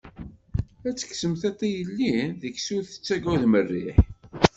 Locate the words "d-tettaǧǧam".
2.85-3.53